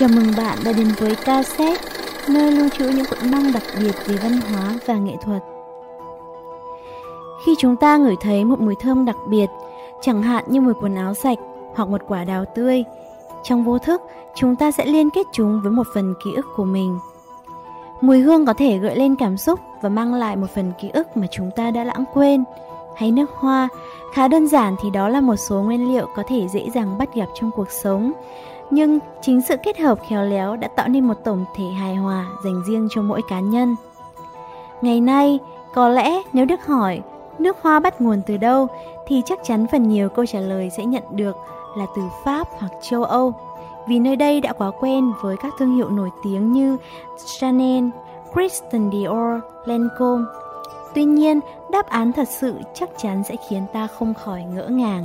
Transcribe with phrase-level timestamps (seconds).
[0.00, 1.82] Chào mừng bạn đã đến với cassette,
[2.28, 5.42] nơi lưu trữ những cuộn băng đặc biệt về văn hóa và nghệ thuật.
[7.44, 9.46] Khi chúng ta ngửi thấy một mùi thơm đặc biệt,
[10.00, 11.38] chẳng hạn như mùi quần áo sạch
[11.74, 12.84] hoặc một quả đào tươi,
[13.42, 14.02] trong vô thức
[14.34, 16.98] chúng ta sẽ liên kết chúng với một phần ký ức của mình.
[18.00, 21.16] Mùi hương có thể gợi lên cảm xúc và mang lại một phần ký ức
[21.16, 22.44] mà chúng ta đã lãng quên.
[22.96, 23.68] Hay nước hoa,
[24.14, 27.14] khá đơn giản thì đó là một số nguyên liệu có thể dễ dàng bắt
[27.14, 28.12] gặp trong cuộc sống.
[28.70, 32.26] Nhưng chính sự kết hợp khéo léo đã tạo nên một tổng thể hài hòa
[32.44, 33.76] dành riêng cho mỗi cá nhân.
[34.82, 35.38] Ngày nay,
[35.74, 37.00] có lẽ nếu được hỏi
[37.38, 38.66] nước hoa bắt nguồn từ đâu
[39.06, 41.36] thì chắc chắn phần nhiều câu trả lời sẽ nhận được
[41.76, 43.32] là từ Pháp hoặc châu Âu.
[43.88, 46.76] Vì nơi đây đã quá quen với các thương hiệu nổi tiếng như
[47.40, 47.84] Chanel,
[48.34, 50.24] Christian Dior, Lancome.
[50.94, 55.04] Tuy nhiên, đáp án thật sự chắc chắn sẽ khiến ta không khỏi ngỡ ngàng.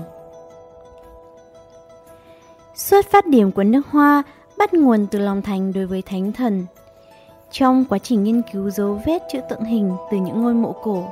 [2.76, 4.24] Xuất phát điểm của nước hoa
[4.58, 6.66] bắt nguồn từ lòng thành đối với thánh thần.
[7.52, 11.04] Trong quá trình nghiên cứu dấu vết chữ tượng hình từ những ngôi mộ cổ,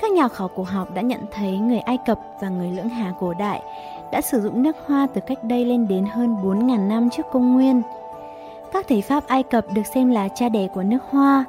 [0.00, 3.12] các nhà khảo cổ học đã nhận thấy người Ai Cập và người Lưỡng Hà
[3.20, 3.62] cổ đại
[4.12, 7.54] đã sử dụng nước hoa từ cách đây lên đến hơn 4.000 năm trước công
[7.54, 7.82] nguyên.
[8.72, 11.44] Các thầy Pháp Ai Cập được xem là cha đẻ của nước hoa.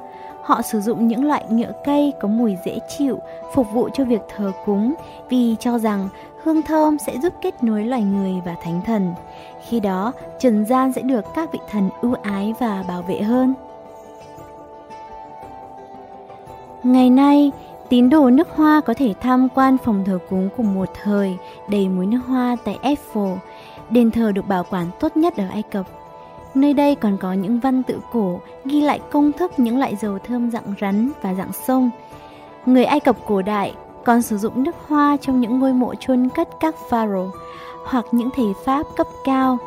[0.48, 3.18] Họ sử dụng những loại nhựa cây có mùi dễ chịu
[3.54, 4.94] phục vụ cho việc thờ cúng
[5.28, 6.08] vì cho rằng
[6.42, 9.14] hương thơm sẽ giúp kết nối loài người và thánh thần.
[9.66, 13.54] Khi đó, trần gian sẽ được các vị thần ưu ái và bảo vệ hơn.
[16.82, 17.52] Ngày nay,
[17.88, 21.36] tín đồ nước hoa có thể tham quan phòng thờ cúng của một thời
[21.68, 23.36] đầy mùi nước hoa tại Eiffel,
[23.90, 25.86] đền thờ được bảo quản tốt nhất ở Ai Cập.
[26.54, 30.18] Nơi đây còn có những văn tự cổ ghi lại công thức những loại dầu
[30.18, 31.90] thơm dạng rắn và dạng sông.
[32.66, 36.28] Người Ai Cập cổ đại còn sử dụng nước hoa trong những ngôi mộ chôn
[36.28, 37.34] cất các pharaoh
[37.84, 39.58] hoặc những thầy Pháp cấp cao.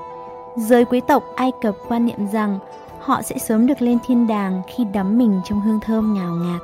[0.55, 2.59] Giới quý tộc Ai Cập quan niệm rằng
[2.99, 6.61] họ sẽ sớm được lên thiên đàng khi đắm mình trong hương thơm ngào ngạt.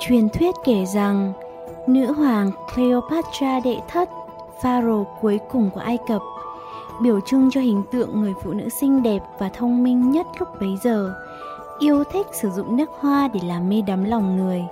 [0.00, 1.32] Truyền thuyết kể rằng
[1.86, 4.10] nữ hoàng Cleopatra đệ thất,
[4.62, 6.22] pharaoh cuối cùng của Ai Cập,
[7.02, 10.48] biểu trưng cho hình tượng người phụ nữ xinh đẹp và thông minh nhất lúc
[10.60, 11.14] bấy giờ,
[11.78, 14.64] yêu thích sử dụng nước hoa để làm mê đắm lòng người.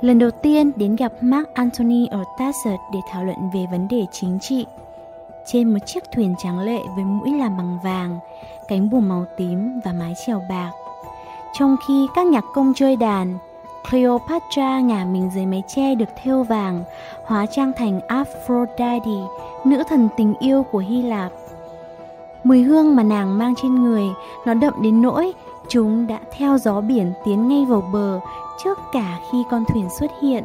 [0.00, 4.06] Lần đầu tiên đến gặp Mark Antony ở Tassert để thảo luận về vấn đề
[4.12, 4.66] chính trị.
[5.46, 8.18] Trên một chiếc thuyền trắng lệ với mũi làm bằng vàng,
[8.68, 10.70] cánh buồm màu tím và mái chèo bạc.
[11.58, 13.38] Trong khi các nhạc công chơi đàn,
[13.90, 16.84] Cleopatra ngả mình dưới mái che được thêu vàng,
[17.24, 19.00] hóa trang thành Aphrodite,
[19.64, 21.32] nữ thần tình yêu của Hy Lạp.
[22.44, 24.04] Mùi hương mà nàng mang trên người,
[24.46, 25.32] nó đậm đến nỗi
[25.68, 28.20] chúng đã theo gió biển tiến ngay vào bờ
[28.64, 30.44] trước cả khi con thuyền xuất hiện.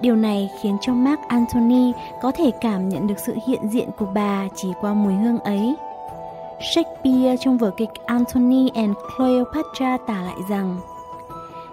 [0.00, 1.92] Điều này khiến cho Mark Antony
[2.22, 5.74] có thể cảm nhận được sự hiện diện của bà chỉ qua mùi hương ấy.
[6.74, 10.76] Shakespeare trong vở kịch Antony and Cleopatra tả lại rằng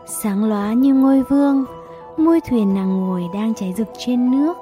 [0.09, 1.65] Sáng lóa như ngôi vương,
[2.17, 4.57] môi thuyền nàng ngồi đang cháy rực trên nước.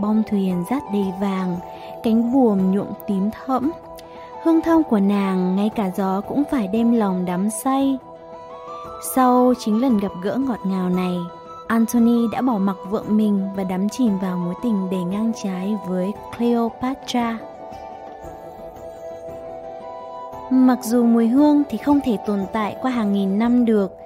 [0.00, 1.56] Bong thuyền rát đầy vàng,
[2.02, 3.70] cánh buồm nhuộm tím thẫm.
[4.42, 7.98] Hương thơm của nàng ngay cả gió cũng phải đem lòng đắm say.
[9.14, 11.16] Sau chính lần gặp gỡ ngọt ngào này,
[11.66, 15.76] Anthony đã bỏ mặc vợ mình và đắm chìm vào mối tình đầy ngang trái
[15.86, 17.38] với Cleopatra.
[20.50, 23.96] Mặc dù mùi hương thì không thể tồn tại qua hàng nghìn năm được,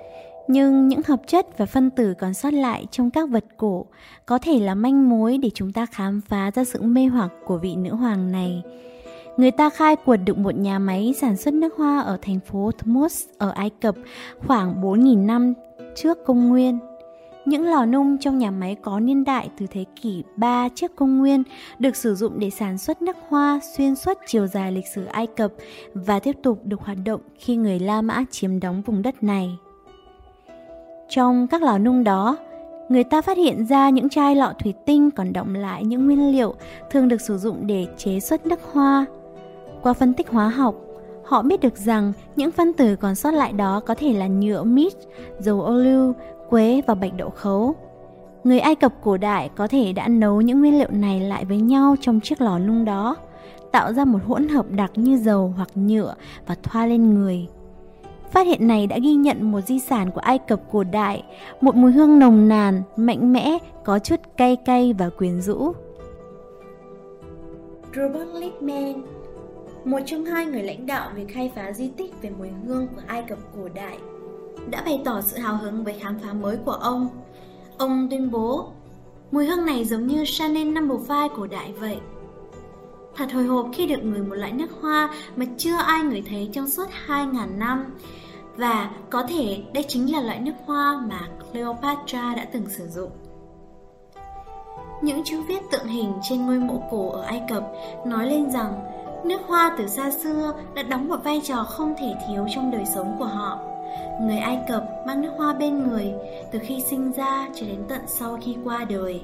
[0.49, 3.87] nhưng những hợp chất và phân tử còn sót lại trong các vật cổ
[4.27, 7.59] có thể là manh mối để chúng ta khám phá ra sự mê hoặc của
[7.59, 8.63] vị nữ hoàng này.
[9.37, 12.71] Người ta khai quật được một nhà máy sản xuất nước hoa ở thành phố
[12.79, 13.95] Thmos ở Ai Cập
[14.47, 15.55] khoảng 4.000 năm
[15.97, 16.79] trước công nguyên.
[17.45, 21.19] Những lò nung trong nhà máy có niên đại từ thế kỷ 3 trước công
[21.19, 21.43] nguyên
[21.79, 25.27] được sử dụng để sản xuất nước hoa xuyên suốt chiều dài lịch sử Ai
[25.27, 25.53] Cập
[25.95, 29.59] và tiếp tục được hoạt động khi người La Mã chiếm đóng vùng đất này.
[31.09, 32.37] Trong các lò nung đó,
[32.89, 36.33] người ta phát hiện ra những chai lọ thủy tinh còn động lại những nguyên
[36.33, 36.55] liệu
[36.91, 39.07] thường được sử dụng để chế xuất nước hoa.
[39.83, 40.75] Qua phân tích hóa học,
[41.25, 44.63] họ biết được rằng những phân tử còn sót lại đó có thể là nhựa
[44.63, 44.93] mít,
[45.39, 46.15] dầu ô liu,
[46.51, 47.75] quế và bạch đậu khấu.
[48.45, 51.61] Người Ai Cập cổ đại có thể đã nấu những nguyên liệu này lại với
[51.61, 53.17] nhau trong chiếc lò nung đó,
[53.73, 56.15] tạo ra một hỗn hợp đặc như dầu hoặc nhựa
[56.47, 57.49] và thoa lên người.
[58.31, 61.23] Phát hiện này đã ghi nhận một di sản của Ai Cập cổ đại,
[61.61, 65.73] một mùi hương nồng nàn, mạnh mẽ, có chút cay cay và quyến rũ.
[67.97, 69.03] Robert Lippmann
[69.85, 73.03] một trong hai người lãnh đạo về khai phá di tích về mùi hương của
[73.07, 73.99] Ai Cập cổ đại,
[74.71, 77.09] đã bày tỏ sự hào hứng với khám phá mới của ông.
[77.79, 78.73] Ông tuyên bố,
[79.31, 80.81] Mùi hương này giống như Chanel No.
[80.81, 80.91] 5
[81.37, 81.99] cổ đại vậy.
[83.19, 86.51] Thật hồi hộp khi được ngửi một loại nước hoa mà chưa ai ngửi thấy
[86.53, 87.85] trong suốt 2.000 năm.
[88.57, 91.21] Và có thể đây chính là loại nước hoa mà
[91.53, 93.11] Cleopatra đã từng sử dụng.
[95.03, 97.63] Những chữ viết tượng hình trên ngôi mộ cổ ở Ai Cập
[98.07, 98.73] nói lên rằng
[99.25, 102.85] nước hoa từ xa xưa đã đóng một vai trò không thể thiếu trong đời
[102.95, 103.59] sống của họ.
[104.21, 106.13] Người Ai Cập mang nước hoa bên người
[106.53, 109.23] từ khi sinh ra cho đến tận sau khi qua đời.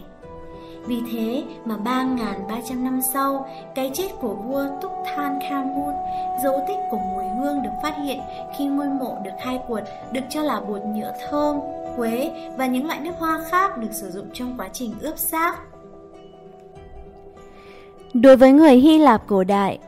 [0.86, 5.94] Vì thế mà 3.300 năm sau, cái chết của vua Tutankhamun,
[6.42, 8.18] dấu tích của mùi hương được phát hiện
[8.58, 11.56] khi ngôi mộ được khai quật được cho là bột nhựa thơm,
[11.96, 15.56] quế và những loại nước hoa khác được sử dụng trong quá trình ướp xác.
[18.14, 19.78] Đối với người Hy Lạp cổ đại,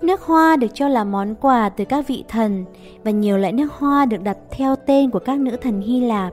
[0.00, 2.64] nước hoa được cho là món quà từ các vị thần
[3.04, 6.32] và nhiều loại nước hoa được đặt theo tên của các nữ thần Hy Lạp.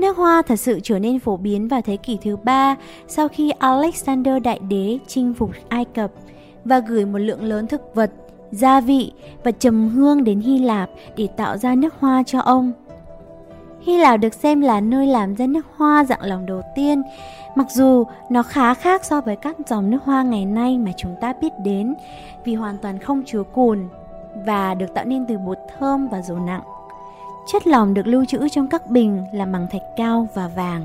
[0.00, 2.76] Nước hoa thật sự trở nên phổ biến vào thế kỷ thứ ba
[3.08, 6.10] sau khi Alexander Đại Đế chinh phục Ai Cập
[6.64, 8.10] và gửi một lượng lớn thực vật,
[8.50, 9.12] gia vị
[9.44, 12.72] và trầm hương đến Hy Lạp để tạo ra nước hoa cho ông.
[13.80, 17.02] Hy Lạp được xem là nơi làm ra nước hoa dạng lòng đầu tiên,
[17.54, 21.14] mặc dù nó khá khác so với các dòng nước hoa ngày nay mà chúng
[21.20, 21.94] ta biết đến
[22.44, 23.88] vì hoàn toàn không chứa cồn
[24.46, 26.62] và được tạo nên từ bột thơm và dầu nặng.
[27.46, 30.84] Chất lỏng được lưu trữ trong các bình là bằng thạch cao và vàng.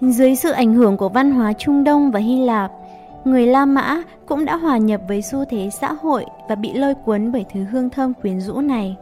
[0.00, 2.72] Dưới sự ảnh hưởng của văn hóa Trung Đông và Hy Lạp,
[3.24, 6.94] người La Mã cũng đã hòa nhập với xu thế xã hội và bị lôi
[6.94, 8.96] cuốn bởi thứ hương thơm quyến rũ này.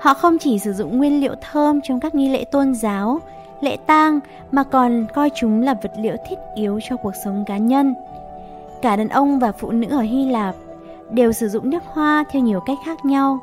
[0.00, 3.20] Họ không chỉ sử dụng nguyên liệu thơm trong các nghi lễ tôn giáo,
[3.60, 4.20] lễ tang
[4.50, 7.94] mà còn coi chúng là vật liệu thiết yếu cho cuộc sống cá nhân.
[8.82, 10.54] Cả đàn ông và phụ nữ ở Hy Lạp
[11.10, 13.38] đều sử dụng nước hoa theo nhiều cách khác nhau.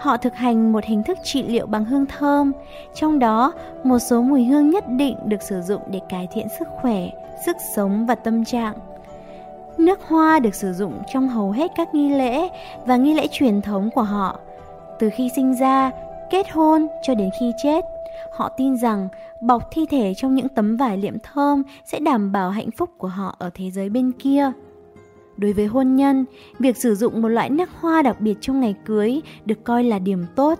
[0.00, 2.52] Họ thực hành một hình thức trị liệu bằng hương thơm,
[2.94, 3.52] trong đó
[3.84, 7.08] một số mùi hương nhất định được sử dụng để cải thiện sức khỏe,
[7.46, 8.74] sức sống và tâm trạng.
[9.78, 12.48] Nước hoa được sử dụng trong hầu hết các nghi lễ
[12.86, 14.38] và nghi lễ truyền thống của họ,
[14.98, 15.90] từ khi sinh ra,
[16.30, 17.84] kết hôn cho đến khi chết.
[18.32, 19.08] Họ tin rằng
[19.40, 23.08] bọc thi thể trong những tấm vải liệm thơm sẽ đảm bảo hạnh phúc của
[23.08, 24.52] họ ở thế giới bên kia.
[25.40, 26.24] Đối với hôn nhân,
[26.58, 29.98] việc sử dụng một loại nước hoa đặc biệt trong ngày cưới được coi là
[29.98, 30.58] điểm tốt.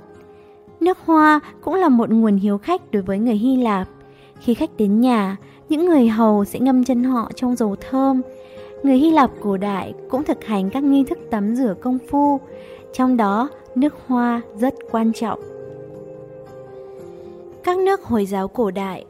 [0.81, 3.89] Nước hoa cũng là một nguồn hiếu khách đối với người Hy Lạp.
[4.41, 5.37] Khi khách đến nhà,
[5.69, 8.23] những người hầu sẽ ngâm chân họ trong dầu thơm.
[8.83, 12.41] Người Hy Lạp cổ đại cũng thực hành các nghi thức tắm rửa công phu,
[12.93, 15.41] trong đó nước hoa rất quan trọng.
[17.65, 19.05] Các nước Hồi giáo cổ đại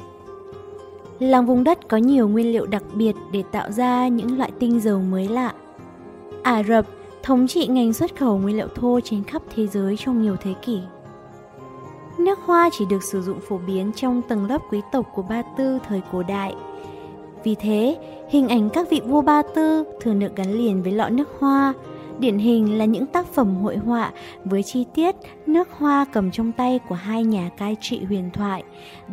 [1.18, 4.80] Làng vùng đất có nhiều nguyên liệu đặc biệt để tạo ra những loại tinh
[4.80, 5.52] dầu mới lạ.
[6.42, 6.86] Ả Rập
[7.22, 10.54] thống trị ngành xuất khẩu nguyên liệu thô trên khắp thế giới trong nhiều thế
[10.62, 10.80] kỷ.
[12.18, 15.42] Nước hoa chỉ được sử dụng phổ biến trong tầng lớp quý tộc của Ba
[15.58, 16.54] Tư thời cổ đại.
[17.44, 17.98] Vì thế,
[18.30, 21.74] hình ảnh các vị vua Ba Tư thường được gắn liền với lọ nước hoa,
[22.18, 24.12] điển hình là những tác phẩm hội họa
[24.44, 25.16] với chi tiết
[25.46, 28.62] nước hoa cầm trong tay của hai nhà cai trị huyền thoại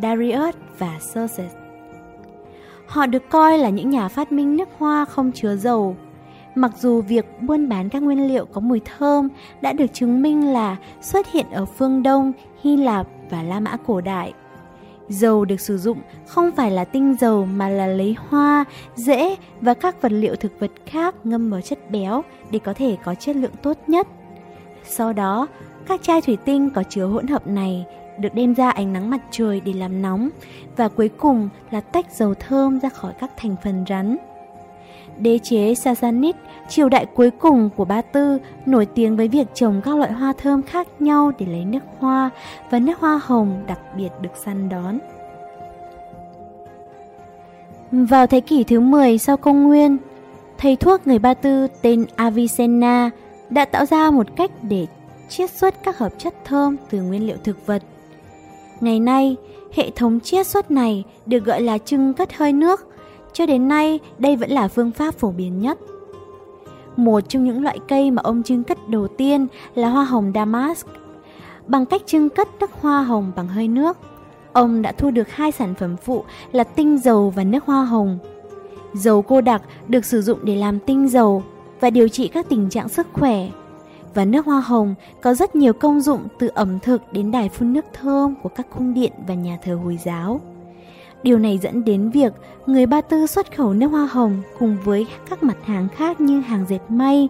[0.01, 1.51] Darius và Xerxes.
[2.87, 5.95] Họ được coi là những nhà phát minh nước hoa không chứa dầu.
[6.57, 9.29] Mặc dù việc buôn bán các nguyên liệu có mùi thơm
[9.61, 12.31] đã được chứng minh là xuất hiện ở phương Đông,
[12.63, 14.33] Hy Lạp và La Mã cổ đại.
[15.09, 18.65] Dầu được sử dụng không phải là tinh dầu mà là lấy hoa,
[18.95, 22.97] rễ và các vật liệu thực vật khác ngâm vào chất béo để có thể
[23.03, 24.07] có chất lượng tốt nhất.
[24.83, 25.47] Sau đó,
[25.87, 27.85] các chai thủy tinh có chứa hỗn hợp này
[28.19, 30.29] được đem ra ánh nắng mặt trời để làm nóng
[30.77, 34.17] và cuối cùng là tách dầu thơm ra khỏi các thành phần rắn.
[35.19, 36.35] Đế chế Sassanid,
[36.69, 40.33] triều đại cuối cùng của Ba Tư, nổi tiếng với việc trồng các loại hoa
[40.33, 42.29] thơm khác nhau để lấy nước hoa
[42.69, 44.99] và nước hoa hồng đặc biệt được săn đón.
[47.91, 49.97] Vào thế kỷ thứ 10 sau công nguyên,
[50.57, 53.09] thầy thuốc người Ba Tư tên Avicenna
[53.49, 54.87] đã tạo ra một cách để
[55.29, 57.83] chiết xuất các hợp chất thơm từ nguyên liệu thực vật.
[58.79, 59.35] Ngày nay,
[59.73, 62.86] hệ thống chiết xuất này được gọi là trưng cất hơi nước.
[63.37, 65.79] Cho đến nay, đây vẫn là phương pháp phổ biến nhất.
[66.95, 70.87] Một trong những loại cây mà ông trưng cất đầu tiên là hoa hồng damask.
[71.67, 73.97] Bằng cách trưng cất các hoa hồng bằng hơi nước,
[74.53, 78.19] ông đã thu được hai sản phẩm phụ là tinh dầu và nước hoa hồng.
[78.93, 81.43] Dầu cô đặc được sử dụng để làm tinh dầu
[81.79, 83.49] và điều trị các tình trạng sức khỏe
[84.13, 87.73] và nước hoa hồng có rất nhiều công dụng từ ẩm thực đến đài phun
[87.73, 90.41] nước thơm của các cung điện và nhà thờ Hồi giáo.
[91.23, 92.33] Điều này dẫn đến việc
[92.65, 96.41] người Ba Tư xuất khẩu nước hoa hồng cùng với các mặt hàng khác như
[96.41, 97.29] hàng dệt may,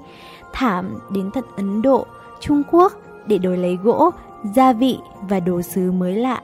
[0.54, 2.06] thảm đến tận Ấn Độ,
[2.40, 2.94] Trung Quốc
[3.26, 4.10] để đổi lấy gỗ,
[4.56, 4.98] gia vị
[5.30, 6.42] và đồ sứ mới lạ.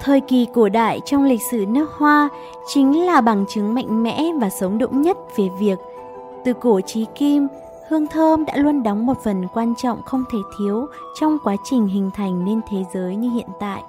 [0.00, 2.28] Thời kỳ cổ đại trong lịch sử nước Hoa
[2.66, 5.78] chính là bằng chứng mạnh mẽ và sống động nhất về việc
[6.44, 7.48] từ cổ chí kim,
[7.88, 10.86] hương thơm đã luôn đóng một phần quan trọng không thể thiếu
[11.20, 13.82] trong quá trình hình thành nên thế giới như hiện tại.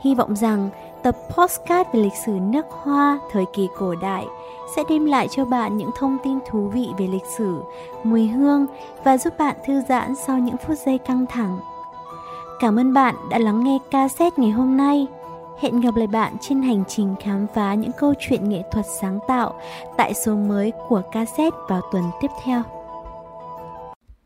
[0.00, 0.70] Hy vọng rằng
[1.02, 4.26] tập postcard về lịch sử nước Hoa thời kỳ cổ đại
[4.76, 7.62] sẽ đem lại cho bạn những thông tin thú vị về lịch sử,
[8.02, 8.66] mùi hương
[9.04, 11.58] và giúp bạn thư giãn sau những phút giây căng thẳng.
[12.60, 15.06] Cảm ơn bạn đã lắng nghe ca cassette ngày hôm nay.
[15.60, 19.18] Hẹn gặp lại bạn trên hành trình khám phá những câu chuyện nghệ thuật sáng
[19.28, 19.54] tạo
[19.96, 22.62] tại số mới của cassette vào tuần tiếp theo.